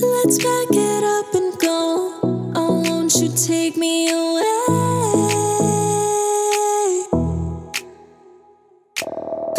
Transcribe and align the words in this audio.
let's 0.00 0.38
pack 0.38 0.68
it 0.72 1.04
up 1.04 1.34
and 1.34 1.58
go. 1.58 2.20
Oh, 2.54 2.82
won't 2.86 3.14
you 3.16 3.28
take 3.30 3.76
me 3.76 4.10
away? 4.10 4.42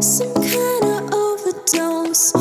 Some 0.00 0.34
kind 0.34 0.84
of 0.84 1.14
overdose. 1.14 2.32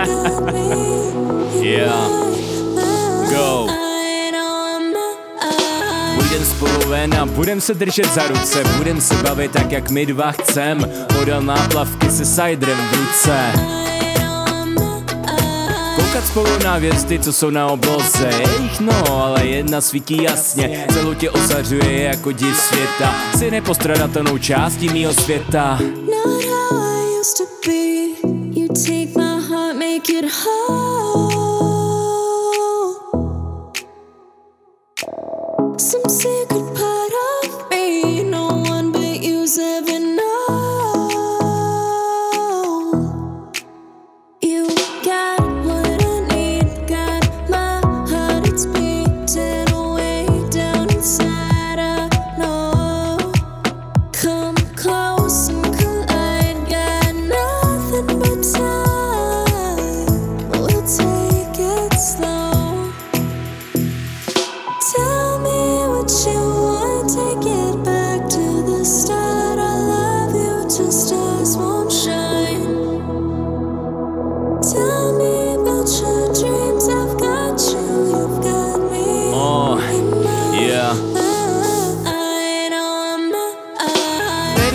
Yeah. 1.60 2.08
Go. 3.30 3.66
Půjdem 6.14 6.44
spolu 6.44 6.88
ven 6.88 7.14
a 7.14 7.26
budem 7.26 7.60
se 7.60 7.74
držet 7.74 8.14
za 8.14 8.26
ruce 8.28 8.64
Budem 8.76 9.00
se 9.00 9.14
bavit 9.14 9.52
tak, 9.52 9.72
jak 9.72 9.90
my 9.90 10.06
dva 10.06 10.32
chcem 10.32 10.92
Podal 11.18 11.42
náplavky 11.42 12.10
se 12.10 12.26
ciderem 12.26 12.78
v 12.78 12.96
ruce. 12.96 13.52
Koukat 15.96 16.26
spolu 16.26 16.58
na 16.64 16.74
hvězdy, 16.74 17.18
co 17.18 17.32
jsou 17.32 17.50
na 17.50 17.66
obloze 17.66 18.30
Je 18.38 18.62
jich 18.62 18.80
no, 18.80 19.22
ale 19.24 19.46
jedna 19.46 19.80
svítí 19.80 20.22
jasně 20.22 20.86
Celou 20.92 21.14
tě 21.14 21.30
osařuje 21.30 22.02
jako 22.02 22.32
div 22.32 22.56
světa 22.56 23.14
Jsi 23.38 23.50
nepostradatelnou 23.50 24.38
částí 24.38 24.88
mýho 24.88 25.12
světa 25.14 25.78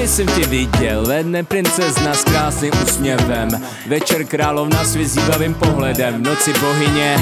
Tady 0.05 0.13
jsem 0.13 0.27
tě 0.27 0.47
viděl, 0.47 1.05
ve 1.05 1.23
dne 1.23 1.43
princezna 1.43 2.13
s 2.13 2.23
krásným 2.23 2.71
úsměvem. 2.83 3.49
Večer 3.87 4.25
královna 4.25 4.83
s 4.83 4.95
vyzývavým 4.95 5.53
pohledem, 5.53 6.13
v 6.13 6.27
noci 6.27 6.53
bohyně. 6.53 7.17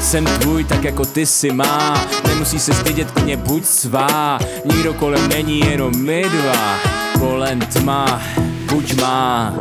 Jsem 0.00 0.24
tvůj 0.24 0.64
tak 0.64 0.84
jako 0.84 1.04
ty 1.04 1.26
si 1.26 1.52
má. 1.52 2.06
Nemusí 2.26 2.58
se 2.58 2.74
stydět 2.74 3.22
mě 3.22 3.36
buď 3.36 3.64
svá. 3.64 4.38
Nikdo 4.64 4.94
kolem 4.94 5.28
není, 5.28 5.60
jenom 5.60 5.92
my 5.96 6.22
dva. 6.22 6.78
Kolem 7.18 7.60
tma, 7.60 8.22
buď 8.70 9.00
má 9.00 9.54